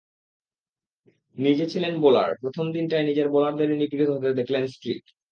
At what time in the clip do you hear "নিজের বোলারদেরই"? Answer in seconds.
3.09-3.79